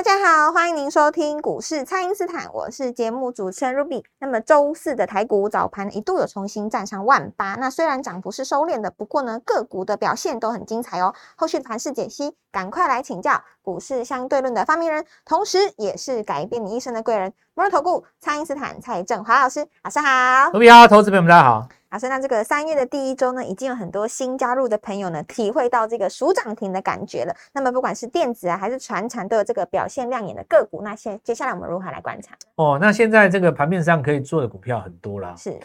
[0.00, 4.02] 大家好，欢迎您收听股市蔡因斯坦，我是节目主持人 Ruby。
[4.18, 11.14] 那么周四的台股早盘一度有重新站上万八，那虽然涨幅是收敛的，不过呢个股的表现都很精彩哦。
[11.36, 20.06] 后续盘势解析，赶快来请教股市相对论的发明人，同时也是改变你一生的贵人——摩尔投顾蔡因斯坦蔡振华老师，老师好。
[20.52, 21.68] Ruby 好，投资朋友们大家好。
[21.90, 27.34] 老师，那这个三月的第一周呢，已经有很多新加入的朋友呢，体会到这个数涨停的感觉了。
[27.52, 30.82] 那么不管是电子啊，还是船产，都有这个表现亮眼的个股。
[30.82, 32.36] 那现接下来我们如何来观察？
[32.54, 35.34] 哦，那现在这个盘面上可以做的股票很多啦。
[35.34, 35.58] 是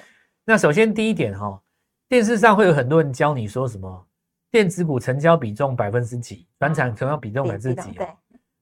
[0.44, 1.62] 那首先第一点哈、
[2.09, 4.08] 电视上会有很多人教你说什么
[4.50, 8.09] 电子股成交比重百分之几，船产成交比重百分之几对哦。，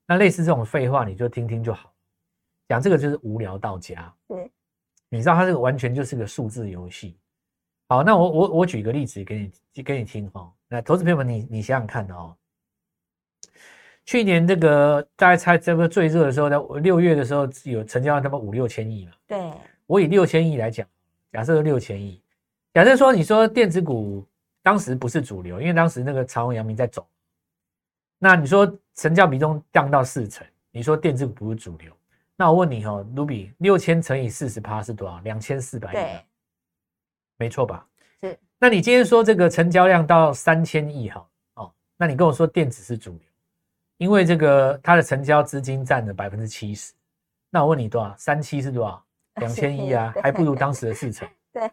[0.06, 1.94] 那类似这种废话，你就听听就好。
[2.67, 4.14] 讲这个就是无聊到家。
[4.28, 4.52] 对
[5.08, 7.17] 你知道它这个完全就是个数字游戏。
[7.94, 12.35] 好，那我我我举个例子给你给你听哈、那投资朋友们你你想想看哦，
[14.03, 19.11] 去年这个大家猜这个最热的时候，在六月的时候有成交量他妈五六千亿嘛。
[19.27, 19.53] 对，
[19.85, 20.88] 我以六千亿来讲，
[21.31, 22.19] 假设六千亿，
[22.73, 24.25] 假设说你说电子股
[24.63, 27.05] 当时不是主流，因为当时那个长虹、阳明在走，
[28.17, 31.94] 那你说成交比重降到四成，你说电子股不是主流，
[32.35, 35.19] 那我问你哦，Ruby 六千乘以四十趴是多少？
[35.19, 36.17] 两千四百亿
[37.44, 37.86] 没错吧？
[38.22, 38.39] 是。
[38.58, 43.22] 那你今天说这个成交量到三千亿哈哦，那你跟我说电子是主流，
[43.97, 46.94] 因为这个它的成交资金占了百分之七十，
[47.50, 48.16] 那我问你多少？
[48.17, 49.03] 三七是多少？
[49.41, 51.30] 两千亿啊，还不如当时的市场。
[51.52, 51.69] 对，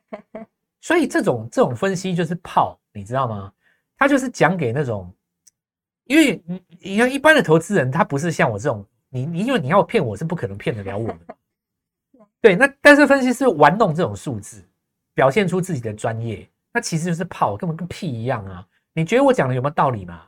[0.80, 3.52] 所以这种这种分析就是炮，你知道吗？
[3.96, 5.14] 他就是讲给那种，
[6.06, 11.20] 因为你你看一般的投资人，他不是像我这种，你你因为你要骗我是不可能骗得了我的。
[12.42, 14.66] 对，那但是分析师玩弄这种数字，
[15.20, 18.66] 表现出自己的专业，那其实就是炮，根本跟屁一样啊！
[18.94, 20.22] 你觉得我讲的有没有道理嘛？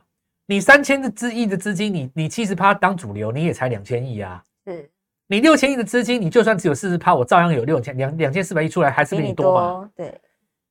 [0.45, 4.43] 你三千的资亿的资金，你你七十趴当主流，你也才两千亿啊。
[4.67, 4.87] 是
[5.25, 10.21] 你六千亿的资金，你就算只有四十趴，我照样有六千两两千四百亿出来，还是比你多嘛？，对，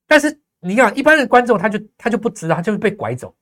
[0.07, 3.35] 但是你看，一般的观众他就他就不知道，他就会被拐走，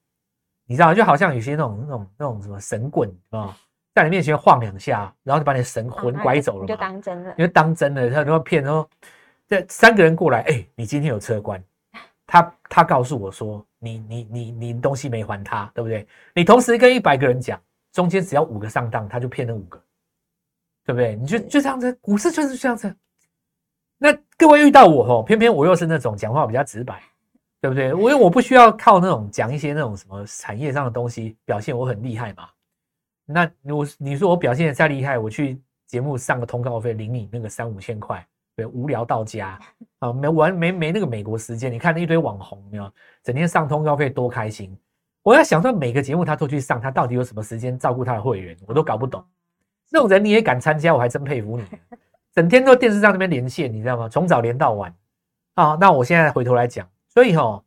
[0.65, 3.55] 你知道，就好像有些那种那种那种什么神棍啊，
[3.95, 6.81] 在你面前晃两下，然后就把你的神魂哦拐走了你就嘛。
[6.81, 8.89] 当真了你就当真了，他都要骗，说
[9.51, 11.61] 这三个人过来，哎、你今天有车关，
[12.25, 16.07] 他他告诉我说，你你你你东西没还他，对不对？
[16.37, 17.61] 你同时跟一百个人讲，
[17.93, 19.83] 中间只要五个上当，他就骗了五个，
[20.87, 21.17] 对不对？
[21.17, 22.95] 你就就这样子，股市就是这样子。
[23.99, 27.03] 那各位遇到我哦，偏偏我又是那种讲话比较直白，
[27.61, 27.93] 对不对？
[27.93, 32.49] 我因为我不需要靠那种讲一些那种什么产业上的东西表现我很厉害嘛。
[33.27, 38.25] 那我你说我表现的再厉害，我去节目上个通告费领你那个三五千块，
[38.61, 39.59] 对，无聊到家
[40.01, 41.73] 啊，没完没没那个美国时间。
[41.73, 44.77] 你看那一堆网红，没有整天上通告费多开心。
[45.23, 49.25] 我在想说每个节目他都去上，他到底有什么时间照顾他的会员，我都搞不懂。
[49.91, 51.65] 那种人你也敢参加，我还真佩服你。
[52.35, 54.09] 整天都电视上那边连线，你知道吗？
[54.11, 54.95] 从早连到晚
[55.55, 55.77] 啊。
[55.81, 57.65] 那我现在回头来讲，所以哈、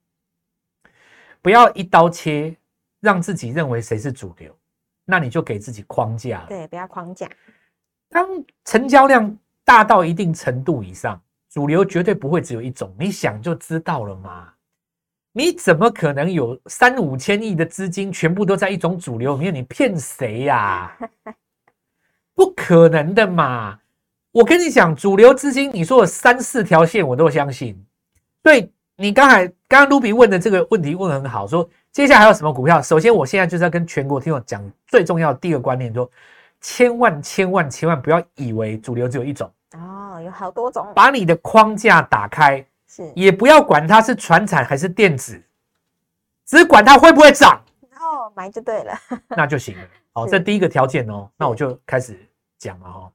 [1.42, 2.56] 不要一刀切，
[3.00, 4.56] 让自己认为谁是主流，
[5.06, 6.46] 那你就给自己框架了。
[6.50, 7.28] 对，不要框架。
[8.10, 8.28] 当
[8.64, 9.36] 成交量
[9.66, 14.50] 大到一定程度以上，主流绝对不会只有一种，你想就知道了嘛。
[15.32, 19.56] 你怎么可能有三五千亿的资金全部都在一种主流里面？
[19.56, 20.96] 你骗谁呀、
[22.36, 23.80] 不可能的嘛！
[24.32, 27.76] 我跟你讲，主流资金，你说有三四条线，我都相信。
[28.44, 32.80] 所以你刚才刚刚卢比问的这个问题问得很好，说接下来还有什么股票？
[32.80, 36.10] 首先，我现在就是要跟全国听众讲最重要的第一个观念，说
[36.64, 43.12] 千万千万千万不要以为主流只有一种，哦，有好多种，把你的框架打开，是。
[43.14, 45.44] 也不要管它是船产还是电子，
[46.46, 47.62] 只管它会不会涨，
[48.00, 48.94] 哦，买就对了。
[49.36, 49.84] 那就行了。
[50.14, 50.32] 好，是。
[50.32, 52.18] 这第一个条件哦，那我就开始
[52.58, 53.12] 讲了哈。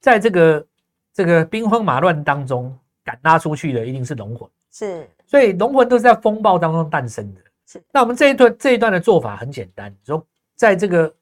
[0.00, 0.66] 在这个
[1.12, 2.74] 这个兵荒马乱当中，
[3.04, 5.06] 敢拉出去的一定是龙魂，是。
[5.26, 7.40] 所以龙魂都是在风暴当中诞生的。
[7.66, 10.26] 是，那我们这一段这一段的做法很简单，说
[10.56, 11.14] 在这个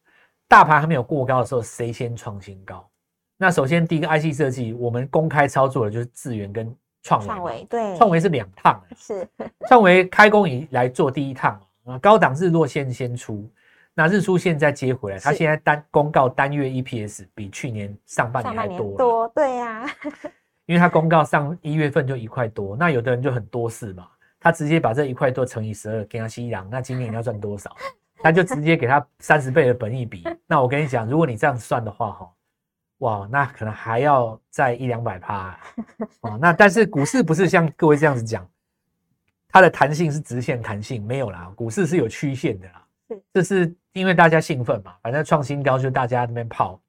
[0.49, 2.89] 大盘还没有过高的时候，谁先创新高？
[3.37, 7.35] 那首先第一个 IC 设计，我们公开操作的就是智源跟创维嘛。
[7.35, 9.29] 创维，对，创维是两趟， 是
[9.69, 13.49] 创维开工以来做第一趟啊，高档日落线先出。
[13.95, 19.85] 那日出现在接回来，它是现在单公告单月 EPS 比去年上半年年还多了，多，对呀、
[20.67, 24.09] 因为它公告上一月份就一块多，那有的人就很多事嘛，
[24.39, 27.77] 他直接把这一块多乘以十二给他吸氧，那今年你要赚多少？
[28.23, 30.25] 他就直接给他三十倍的本益比。
[30.47, 32.33] 那我跟你讲，如果你这样算的话，哈，
[32.99, 35.61] 哇，那可能还要再一两百趴啊。
[36.41, 38.49] 那但是股市不是像各位这样子讲，
[39.49, 43.23] 它的弹性是直线弹性，没有啦，股市是有曲线的啦是。
[43.33, 46.81] 这是因为大家兴奋嘛，反正创新高就大家那边泡。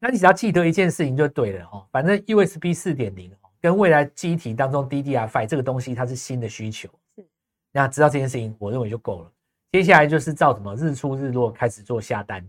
[0.00, 7.26] 那你只要记得一件事情就对了哦，反正 USB 四点零跟未来机体当中 DDR5 这个东西它是新的需求是，
[7.72, 9.32] 那知道这件事情，我认为就够了。
[9.72, 12.46] 接下来就是照什么日出日落开始做下单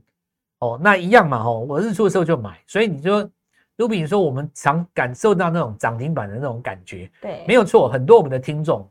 [0.60, 3.30] 哦，那一样嘛哦，我日出的时候就买，所以你说
[3.77, 8.89] 卢比你说我们常感受到那种涨停板的那种感觉，对，没有错，很多我们的听众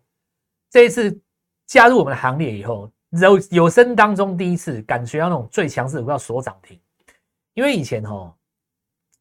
[0.70, 1.18] 这一次
[1.66, 6.78] 加入我们的行列以后，有有生当中第一次感觉到那种最强势的股票锁涨停，
[7.54, 8.34] 因为以前哦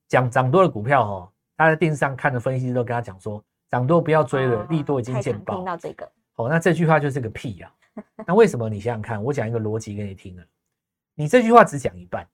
[0.07, 5.65] 讲涨多的股票哦，他在电视上看的分析师都跟他讲说，涨多不要追了，哦利多已经见报听。
[5.65, 7.71] 到这个，哦，那这句话就是个屁啊！
[8.27, 8.69] 那为什么？
[8.69, 10.44] 你想想看，我讲一个逻辑给你听啊，
[11.15, 12.27] 你这句话只讲一半，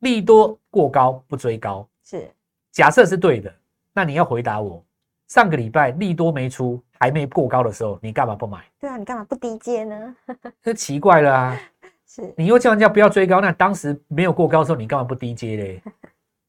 [0.00, 2.30] 利多过高不追高，是
[2.72, 3.52] 假设是对的，
[3.92, 4.84] 那你要回答我，
[5.28, 8.64] 上个礼拜利多没出，还没过高的时候，你干嘛不买？
[8.78, 10.16] 对啊，你干嘛不低阶呢？
[10.62, 11.60] 这奇怪了啊！
[12.06, 15.82] 是你又叫人家不要追高，那当时没有过高的时候，你干嘛不低接嘞？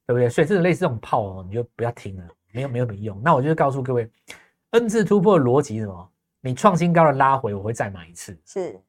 [0.06, 0.30] 对不对？
[0.30, 3.20] 所以这种类似这种炮哦，你就不要听了，没有没有什么用。
[3.24, 4.10] 那我就告诉各位
[4.72, 6.10] ，N 字突破的逻辑是什么？
[6.42, 8.40] 你创新高的拉回，我会再买一次。
[8.46, 8.80] 是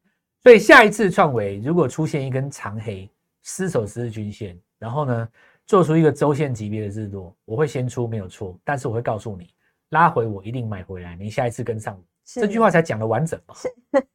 [0.43, 3.11] 所以下一次创维如果出现一根长黑，
[3.43, 5.29] 失守十日均线，然后呢
[5.67, 9.49] 做出一个周线级别的日落，我会先出没有错，但是我会告诉你，
[9.91, 12.03] 拉回我一定买回来，你下一次跟上我。
[12.25, 13.55] 这句话才讲的完整嘛。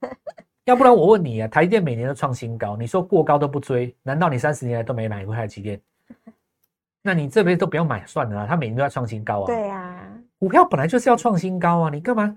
[0.65, 5.81] 要不然我问你啊，台积电每年都创新高，你说过高都不追，难道你三十年来都没买过台积电？
[7.03, 9.47] 那你这辈子都不要买算了啊，它每年都要创新高啊。
[9.47, 12.33] 对啊，股票本来就是要创新高啊，你干嘛？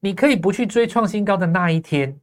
[0.00, 2.18] 你可以不去追创新高的那一天，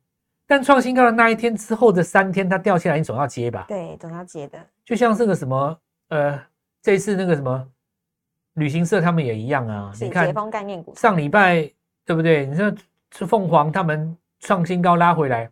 [0.47, 3.65] 但创新高的那一天之后的三天，它掉下来，你总要接吧？
[3.67, 5.77] 对，总要接的，就像这个什么，
[6.09, 6.39] 呃，
[6.81, 7.67] 这一次那个什么
[8.53, 9.91] 旅行社他们也一样啊。
[9.99, 11.69] 你看解封概念股，上礼拜
[12.05, 12.45] 对不对？
[12.45, 12.73] 你说
[13.11, 15.49] 是凤凰他们创新高拉回来，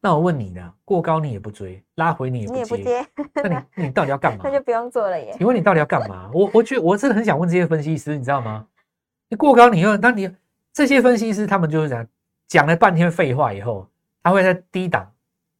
[0.00, 4.50] 那我问你呢，过高你也不追，拉回你也不接，也不接，那你你到底要干嘛 那？
[4.52, 5.34] 就不用做了耶。
[5.36, 6.30] 请问你到底要干嘛？
[6.32, 8.66] 我我觉得我真的很想问这些分析师，你知道吗？
[9.28, 10.30] 你过高，你又那你
[10.72, 12.06] 这些分析师他们就是讲
[12.48, 13.86] 讲了半天废话以后，
[14.22, 15.10] 他会在低档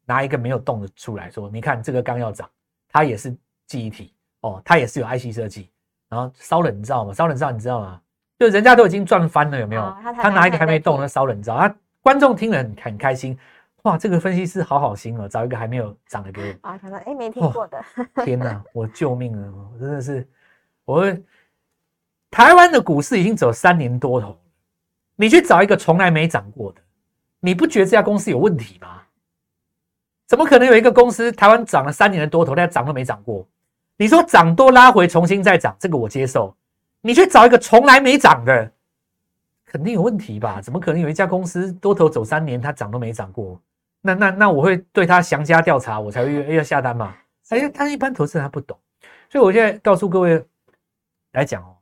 [0.06, 2.48] 拿一个没有动的出来说，你看这个刚要涨，
[2.88, 3.34] 它也是
[3.66, 5.70] 记忆体哦，它也是有 IC 设计，
[6.08, 8.00] 然后烧冷灶嘛，烧冷灶你知道吗？
[8.38, 9.82] 就人家都已经赚翻了，有没有？
[9.82, 13.38] 哦他他拿一个还没动的烧冷灶，他观众听了很很开心，
[13.82, 16.68] 哇，这个分析师好好心哦，找一个还没有涨的给我。
[16.68, 17.84] 啊，他说哎，没听哦过的，
[18.24, 19.52] 天哪，我救命啊！
[19.72, 20.26] 我真的是，
[20.84, 21.16] 我
[22.30, 24.38] 台湾的股市已经走三年多头了，
[25.22, 26.80] 你去找一个从来没涨过的，
[27.38, 29.02] 你不觉得这家公司有问题吗？
[30.26, 33.46] 怎么可能有一个公司台湾涨了三年的多头，但涨都没涨过？
[33.96, 36.52] 你说涨多拉回重新再涨，这个我接受。
[37.02, 38.72] 你去找一个从来没涨的，
[39.64, 40.60] 肯定有问题吧？
[40.60, 43.62] 怎么可能有一家公司多头走三年，它涨都没涨过？
[44.00, 47.14] 那那那我会对它详加调查，我才会 要下单嘛。
[47.50, 48.76] 哎呀，他一般投资人他不懂，
[49.30, 50.44] 所以我现在告诉各位
[51.30, 51.76] 来讲哦，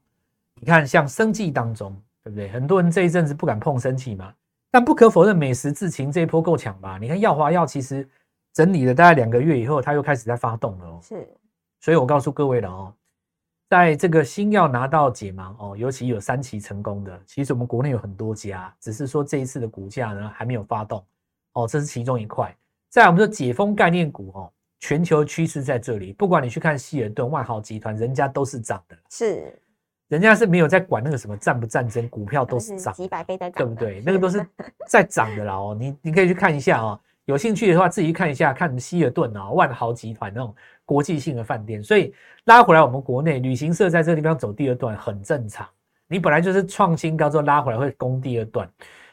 [0.56, 1.96] 你看像生计当中，
[2.30, 2.48] 对不对？
[2.48, 4.32] 很多人这一阵子不敢碰生计嘛，
[4.70, 6.96] 但不可否认，美食自情这一波够强吧？
[6.98, 8.08] 你看耀华药其实
[8.52, 11.00] 整理了大概两个月以后，它又开始在发动了哦。
[11.02, 11.28] 是
[11.80, 12.94] 所以我告诉各位了哦，
[13.68, 21.04] 在这个新药拿到解盲哦，尤其有三期成功的，其实我们国内有很多家，只是说这一次的股价呢还没有发动
[21.54, 22.54] 哦，这是其中一块。
[22.88, 29.56] 在我们说解封概念股哦，全球趋势在这里，不管你去看希尔顿、万豪集团，人家都是涨的，是，
[30.10, 34.02] 人家是没有在管那个什么战不战争，股票都都是涨几百倍在涨的，对不对？
[34.04, 34.44] 那个都是
[34.88, 40.52] 在涨的啦哦，你你可以去看一下哦，有兴趣的话自己去看一下，看希尔顿啊、万豪集团那种
[40.84, 41.80] 国际性的饭店。
[41.80, 42.12] 所以
[42.46, 45.64] 拉回来，我们国内旅行社在这个地方走第二段很正常。
[46.08, 48.68] 你本来就是创新高之后拉回来会攻第二段，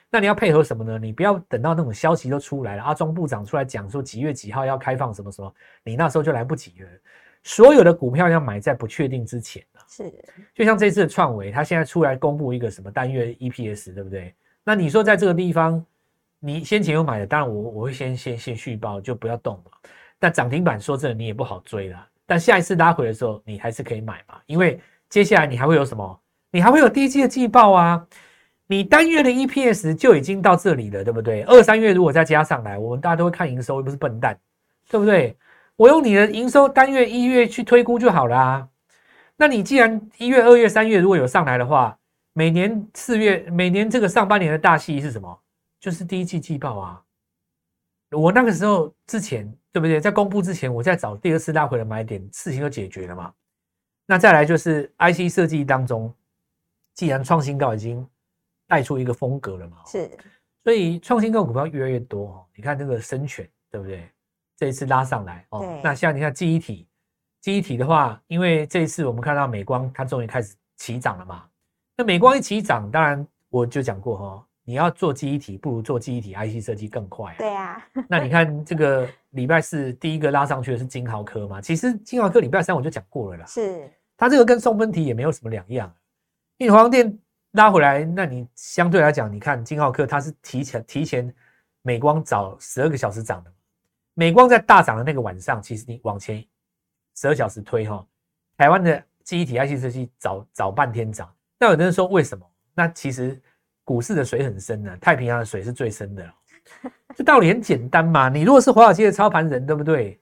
[0.09, 0.97] 那你要配合什么呢？
[0.97, 6.87] 你不要等到那种消息都出来了，阿中部长出来讲说几月几号要开放什么什么，你那时候就来不及了。
[7.47, 10.13] 所有的股票要买在不确定之前啊是
[10.53, 14.35] 就像这次的创维，它现在出来公布一个什么单月 EPS，对不对？
[14.65, 15.81] 那你说在这个地方，
[16.41, 19.71] 你先前有买的，当然我我会先先先续报，就不要动嘛。
[20.19, 22.05] 但涨停板说真的，你也不好追啦。
[22.25, 24.77] 但下一次拉回的时候，你还是可以买嘛，因为
[25.07, 26.19] 接下来你还会有什么？
[26.51, 28.05] 你还会有第一季的季报啊。
[28.67, 31.43] 你单月的 EPS 就已经到这里了，对不对？
[31.43, 34.37] 二三月如果再加上来，我们大家都会看营收，又不是笨蛋，
[34.89, 35.37] 对不对？
[35.77, 38.69] 我用你的营收单月一月去推估就好了啊。
[39.37, 41.97] 那你既然一月、二月、三月如果有上来的话，
[42.33, 45.39] 每年四月，每年这个上半年的大戏是什么？
[45.79, 47.03] 就是第一季季报啊。
[48.11, 50.01] 我那个时候之前，对不对？
[50.01, 53.31] 在公布之前，我在找第二次拉回的买点，事情就解决了嘛。
[54.07, 56.11] 那再来就是 IC 设计当中，
[56.95, 58.07] 既然创新高已经
[58.65, 60.09] 带出一个风格了嘛，是，
[60.63, 62.45] 所以创新高股票越来越多哦。
[62.55, 64.09] 你看这个深全，对不对？
[64.57, 65.79] 这一次拉上来哦。
[65.83, 66.87] 那像你看记忆体，
[67.39, 71.45] 记忆体的话，因为这一次我们看到美光它终于开始起涨了嘛。
[71.95, 77.33] 那美光一起涨，当然我就讲过哈，你要做记忆体，不如做记忆体 IC 设计更快。
[77.37, 81.61] 对啊， 那你看这个礼拜四第一个拉上去的是金豪科嘛？
[81.61, 85.93] 其实金豪科礼拜三我就讲过了啦，是它这个跟送分题也没有什么两样。
[86.57, 87.17] 因为华电
[87.51, 91.33] 拉回来，那你相对来讲，你看金浩科它是提前提前
[91.81, 93.51] 美光早十二个小时涨的，
[94.19, 96.43] 美光在大涨的那个晚上，其实你往前
[97.15, 98.03] 十二小时推哈，
[98.57, 101.31] 台湾的记忆体 IC 设计早早半天涨。
[101.59, 102.43] 那有的人说为什么？
[102.73, 103.39] 那其实
[103.83, 106.33] 股市的水很深呢，太平洋的水是最深的。
[107.15, 110.19] 这道理很简单嘛，你如果是华尔街的操盘人，对不对？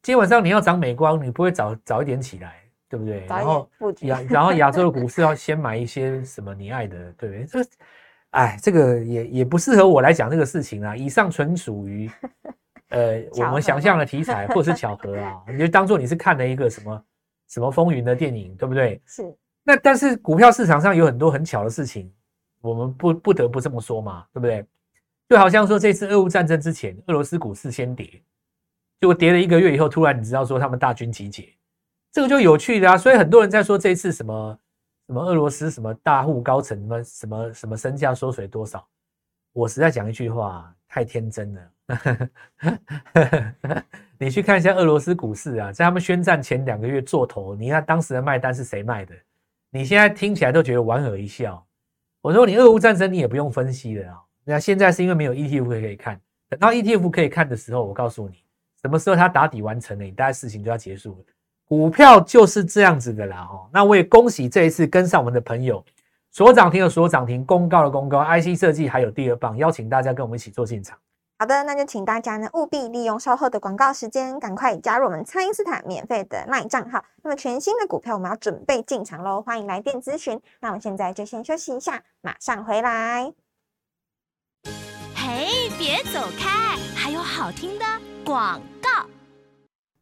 [0.00, 3.26] 今天晚上你要涨美光，你不会早早一点起来，对不对？
[3.26, 3.68] 然后
[4.02, 7.44] 亚然后亚洲的股市要先买一些什么你爱的，对不对？
[7.46, 7.70] 这
[8.30, 10.96] 哎，这个也也不适合我来讲这个事情啊。
[10.96, 12.08] 以上纯属于
[12.94, 17.04] 呃我们想象的题材或是巧合啊，你就当做你是看了一个什么
[17.48, 19.00] 什么风云的电影，对不对？
[19.06, 19.36] 是。
[19.64, 22.12] 那但是股票市场上有很多很巧的事情，
[22.60, 24.64] 我们不不得不这么说嘛，对不对？
[25.26, 28.06] 就好像说这次俄乌战争之前，俄罗斯股市先跌，
[29.00, 31.48] 结果跌了一个月以后，突然你知道说他们大军集结，
[32.12, 32.96] 这个就有趣的啊。
[32.98, 34.58] 所以很多人在说这次什么
[35.06, 38.86] 什么俄罗斯什么大户高层什么什么什么身价缩水多少，
[39.54, 41.60] 我实在讲一句话，太天真了。
[44.18, 49.14] 你去看一下俄罗斯股市啊，在他们宣战前两个月做头，你看当时的卖单是谁卖的？
[49.70, 51.64] 你现在听起来都觉得莞尔一笑。
[52.22, 54.18] 我说你俄乌战争你也不用分析了啊。
[54.44, 58.36] 那现在是因为没有 ETF 可以看，等到 ETF 可以看的时候，我告诉你，
[58.80, 61.24] 什么时候它打底完成了，你大概事情就要结束了。
[61.66, 63.68] 股票就是这样子的啦哈。
[63.72, 65.84] 那我也恭喜这一次跟上我们的朋友，
[66.30, 70.96] 所涨停的所涨停，公告的公告，IC 设计还有第二棒，邀请大家跟我们一起做进场。
[71.36, 77.04] 好的，那就请大家呢务必利用稍后的广告时间，赶快加入我们蔡因斯坦免费的 LINE 账号。
[77.22, 80.40] 那么全新的股票我们要准备进场喽，欢迎来电咨询。
[80.60, 83.32] 那我们现在就先休息一下，马上回来。
[85.16, 87.84] 嘿，别走开，还有好听的
[88.24, 89.06] 广告。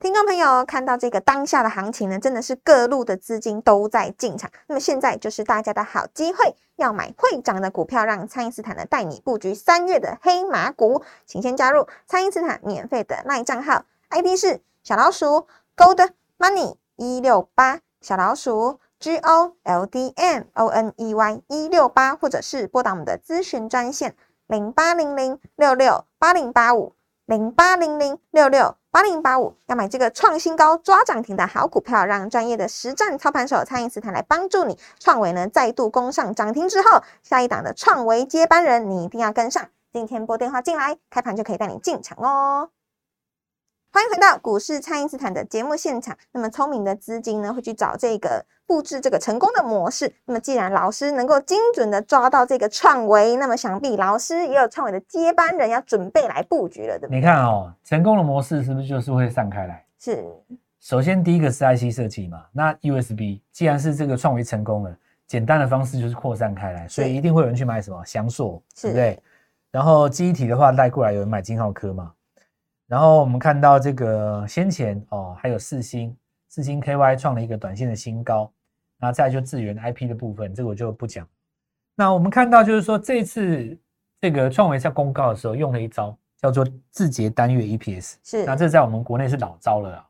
[0.03, 4.51] 听众朋友看到这个当下的行情呢，真的是各路的资金都在进场。
[4.67, 11.05] 那么现在就是大家的好机会，要买会涨的股票，让蔡因斯坦呢带你布局三月的黑马股。
[11.25, 24.17] 请先加入蔡因斯坦免费的赖账号，ID 是小老鼠 Gold Money 一六八，小老鼠 G O L D M O N E Y 一六八，或者是拨打我们的咨询专线
[24.49, 28.75] 零八零零六六八零八五零八零零六六。
[28.93, 34.79] 八零八五要买这个创新高抓涨停的好股票，让专业的实战操盘手蔡英斯坦来帮助你。
[35.01, 39.67] 创维呢再度攻上涨停之后，下一档的创维接班人你一定要跟上。
[39.95, 42.69] 今天拨电话进来，开盘就可以带你进场哦。
[43.95, 46.17] 欢迎回到股市，蔡因斯坦的节目现场。
[46.33, 50.11] 那么聪明的资金呢，会去找这个布置这个成功的模式。
[50.25, 57.17] 那么既然老师能够精准的抓到这个创维，那么想必老师也有创维的接班人要准备来布局了，对不对？
[57.17, 59.85] 你看哦，成功的模式是不是就是会散开来？
[59.99, 60.25] 是。
[60.81, 64.97] 首先第一个是 IC 设计嘛，那 USB 既然是这个创维成功了，
[65.27, 69.23] 简单的方式就是扩散开来，所以一定会有人去买什么翔硕，对不对？
[69.71, 72.11] 然后记忆体的话带过来有人买金浩科嘛。
[72.93, 76.15] 然后我们看到这个先前哦，还有四星，
[76.51, 78.53] 四星 KY 创了一个短线的新高，
[78.99, 81.27] 那再就智源 IP 的部分，这个我就不讲。
[81.95, 83.79] 那我们看到就是说，这次
[84.21, 90.09] 这个创维在公告的时候用了一招，叫做字节单月 EPS，是，那这在我们国内是老招了啊。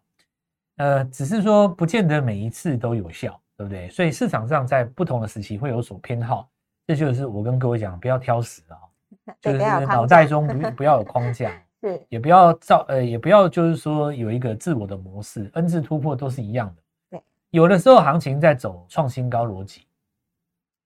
[0.79, 3.89] 呃，只是说不见得每一次都有效，对不对？
[3.91, 6.51] 所以市场上在不同的时期会有所偏好，
[6.85, 8.75] 这就是我跟各位讲，不要挑食啊，
[9.41, 11.49] 就是脑袋中不不要有框架。
[11.83, 16.83] 是，也不要造，呃，也不要就是说有一个自我的模式，N 字突破都是一样的。
[17.11, 19.83] 对，有的时候行情在走创新高逻辑，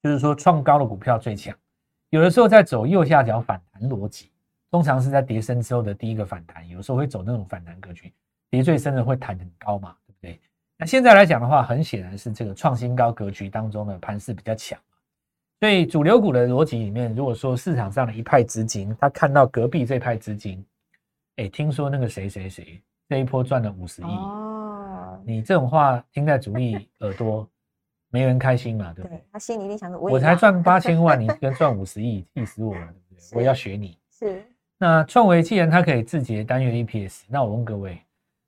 [0.02, 1.54] 就是说创高的股票最强；
[2.08, 4.30] 有的时候在走右下角反弹逻辑，
[4.70, 8.10] 通常是在跌升之后的第一个反弹，有时候会走那种反弹格局，
[8.48, 10.40] 跌最深的会弹很高嘛，对不对？
[10.78, 14.78] 那现在来讲的话，很显然是这个创新高格局当中的盘势比较强。
[15.60, 20.64] 所以主流股的逻辑里面，如果说市场上的一派资金，他看到隔壁这派资金。
[21.36, 27.46] 哎，听说那个谁谁谁这一波赚了五十亿，哦，你这种话听在主力 耳朵，
[28.10, 29.22] 没人开心嘛，对不对？
[29.32, 33.36] 他心里一定想着，我也要才赚八千万， 你跟赚五十亿，气死我了，对不对？
[33.36, 33.98] 我也要学你。
[34.10, 34.42] 是
[34.78, 38.00] 那创维既然它可以自结单元 EPS，那我问各位，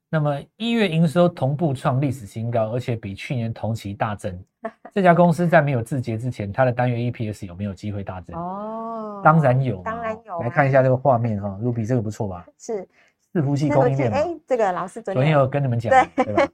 [0.09, 4.37] 那么一月营收同步创历史新高，而且比去年同期大增，
[4.91, 8.35] 这家公司在没有字节之前，它的单月 EPS 有没有机会大增？
[8.35, 12.45] 哦，当然有嘛，当然有啊，来看一下这个画面哈，Ruby 这个不错吧？
[12.57, 12.87] 是
[13.33, 16.47] 伺服器供应链嘛，哎，这个老师昨昨天有跟你们讲，对对吧？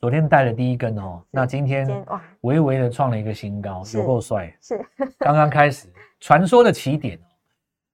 [0.00, 4.54] 昨天带了第一根哦， 那今天哇微微的创了一个新高，是有够帅。
[4.62, 4.82] 是
[5.18, 5.86] 刚刚开始，
[6.20, 7.28] 传说的起点哦。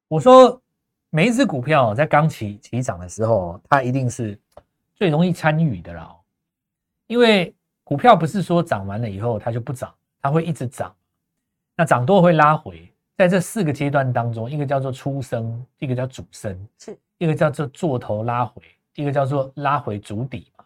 [0.07, 0.61] 我说
[1.11, 4.39] 每一只股票哦在刚起起涨的时候，它一定是
[5.01, 6.21] 最容易参与的啦哦，
[7.07, 7.55] 因为
[7.85, 9.91] 股票不是说涨完了以后它就不涨，
[10.21, 10.95] 它会一直涨，
[11.75, 12.87] 那涨多会拉回。
[13.17, 18.63] 在这四个阶段当中，一个叫做出生，一个叫主升，是一个叫做做头拉回，
[18.95, 20.65] 一个叫做拉回主底嘛。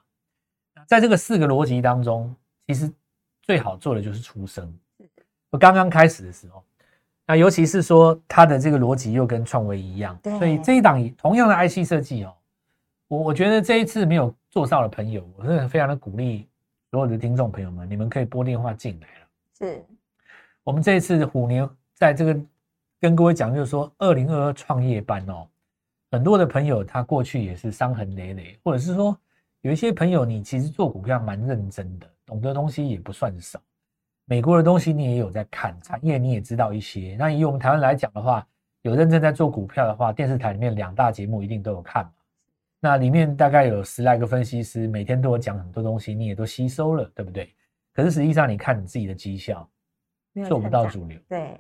[0.84, 2.34] 在这个四个逻辑当中，
[2.66, 2.92] 其实
[3.40, 4.76] 最好做的就是出生。
[5.50, 6.64] 我刚刚开始的时候，
[7.24, 12.34] 那尤其是说它的这个逻辑又跟创维一样，所以这一档同样的 IC 设计哦，
[13.08, 16.49] 我我觉得这一次没有做到的朋友，我真的非常的鼓励
[16.90, 19.26] 所有的听众朋友们，你们可以拨电话进来了。
[19.58, 19.84] 是
[20.62, 22.40] 我们这一次虎年在这个
[23.00, 25.46] 跟各位讲，就是说二零二二创业班哦，
[26.11, 29.16] 很多的朋友他过去也是伤痕累累，或者是说
[29.61, 33.61] 有一些朋友你其实做股票蛮认真的，懂得东西也不算少。
[34.25, 37.14] 美国的东西你也有在看，产业你也知道一些。
[37.18, 38.46] 那以我们台湾来讲的话，
[38.80, 42.12] 有认真在做股票的话，电视台里面两大节目一定都有看嘛。
[42.84, 47.50] 那里面大概有十来个分析师，每天都有讲很多东西，你也都吸收了，对不对？
[47.94, 49.66] 可是实际上你看你自己的绩效，
[50.46, 51.18] 做不到主流。
[51.26, 51.58] 对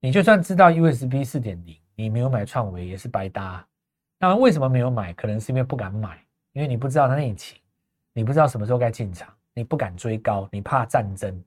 [0.00, 3.64] 你就算知道 USB 四点零，你没有买创维也是白搭。
[4.18, 5.12] 那为什么没有买？
[5.12, 6.18] 可能是因为不敢买，
[6.54, 7.56] 因为你不知道它内情，
[8.12, 11.40] 你不知道什么时候该进场，你不敢追高，你怕战争。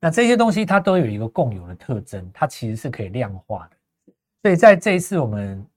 [0.00, 4.12] 那这些东西它都有一个共有的特征，它其实是可以量化的。
[4.40, 5.75] 所以在这一次我们呃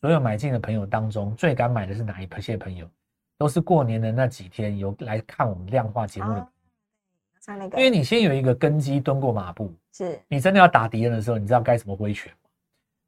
[0.00, 2.88] 所有买进的朋友当中，最敢买的是哪一些朋友？
[3.38, 6.48] 都是过年的那几天有来看我们量化节目的哦，
[7.38, 12.38] 像那个因为你先有一个根基蹲过马步，是你真的要打敌人的时候，你知道该怎么挥拳吗？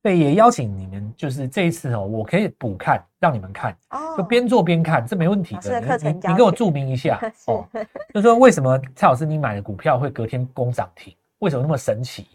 [0.02, 5.98] 对，也邀请你们，就是这一次哦，我可以补看，让你们看，哦就边做边看，这没问题的。
[5.98, 7.66] 你你给我注明一下 哦，
[8.12, 11.16] 就说为什么蔡老师你买的股票会隔天攻涨停？
[11.38, 12.28] 为什么那么神奇？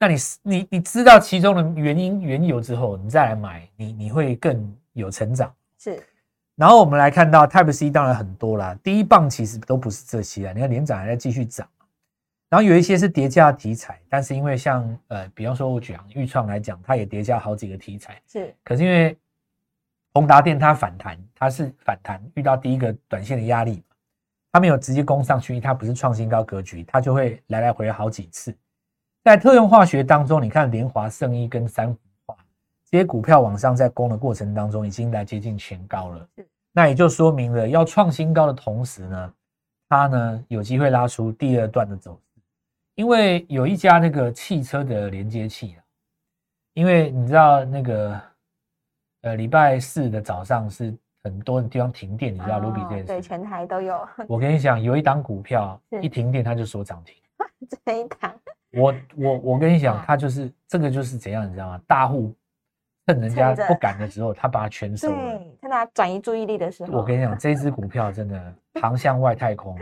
[0.00, 5.52] 那你你你知道其中的原因缘由之后，你再来买，你你会更有成长。
[5.78, 6.00] 是
[6.54, 11.68] 然后我们来看到 Type C 当然很多啦，第一棒其实都不是这些啊，你看连涨还在继续涨，
[12.48, 19.16] 然后有一些是叠加题材，但是因为像呃，比方说我讲预创来讲，它也叠加好几个题材，是可是因为
[20.14, 23.82] 宏达电它反弹，它是反弹遇到第一个短线的压力，
[24.50, 28.56] 它没有直接攻上去，它不是创新高格局，它就会来来回回好几次。
[29.28, 32.36] 在特用化学当中，你看联华、圣一跟三氟化
[32.90, 36.28] 这些股票往上在攻的过程当中，已经来接近前高了。
[36.72, 39.34] 那也就说明了，要创新高的同时呢，
[39.88, 42.40] 它呢有机会拉出第二段的走势，
[42.94, 45.84] 因为有一家那个汽车的连接器啊，
[46.72, 48.20] 因为你知道那个
[49.22, 53.28] 呃礼拜四的早上是很多地方停电，你知道卢比这件哦对，事？
[53.28, 57.14] 全台都有我跟你讲，有一档股票 一停电它就锁涨停。
[57.84, 58.32] 这一档，
[58.72, 61.80] 我我我跟你讲，他就是这个就是怎样，你知道吗？
[61.86, 62.34] 大户
[63.06, 65.38] 趁人家不敢的时候，他把它全收了。
[65.38, 69.78] 对，趁他转移注意力的时候，我跟你讲，这只股票真的 航向外太空，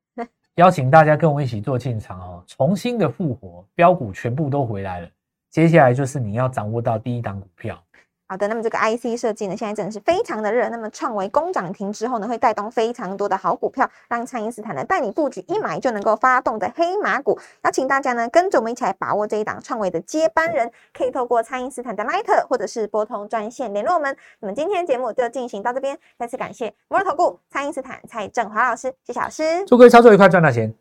[0.56, 5.08] 邀请大家跟我一起做进场哦，重新的复活，标股全部都回来了。
[5.50, 7.82] 接下来就是你要掌握到第一档股票，
[8.30, 10.68] 好的，那么这个 IC 设计呢，现在真的是非常的热。
[10.68, 17.36] 那么创维攻涨停之后呢，会带动非常多的好股票，让蔡因斯坦呢带你布局一买就能够发动的黑马股。
[17.64, 24.16] 邀请大家呢跟着我们一起来把握这一档创维的接班人，可以透过蔡因斯坦的 Light 或者是拨通专线联络我们。
[24.38, 29.42] 那么今天节目就进行到这边，再次感谢摩尔投顾蔡因斯坦蔡振华老师，谢谢老师。
[29.66, 30.72] 祝各位操作愉快，赚大钱。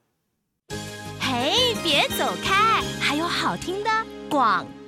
[1.20, 3.90] 嘿，别走开，还有好听的
[4.30, 4.79] 广告。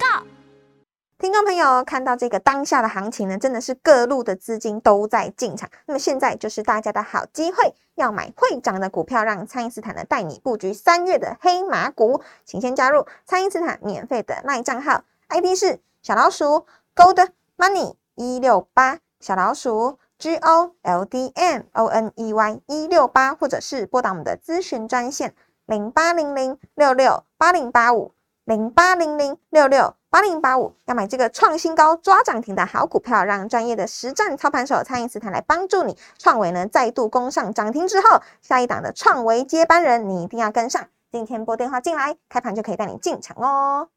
[1.22, 5.70] 听众朋友看到这个当下的行情呢，真的是各路的资金都在进场。
[5.86, 12.24] 那么现在就是大家的好机会，要买会涨的股票，让蔡因斯坦呢带你布局三月的黑马股。
[12.44, 25.36] 请先加入蔡因斯坦免费的赖账号，ID 是小老鼠 Gold Money 一六八，小老鼠 G O L D M O N E Y 一六八，或者是拨打我们的咨询专线
[25.68, 29.94] 零八零零六六八零八五零八零零六六。
[30.12, 35.98] 八零八五，要买这个创新高抓涨停的好股票，让专业的实战操盘手蔡因斯坦来帮助你。
[36.20, 40.86] 创维呢再度攻上涨停之后，下一档的创维接班人，你一定要跟上。
[41.10, 43.88] 今天拨电话进来，开盘就可以带你进场哦。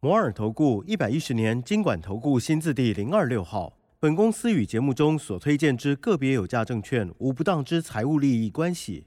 [0.00, 3.74] 摩尔投顾一百一十年经管投顾新字第零二六号。
[4.00, 9.06] 本公司与节目中所推荐之个别有价证券无不当之财务利益关系。